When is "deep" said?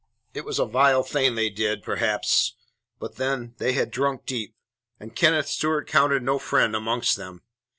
4.25-4.55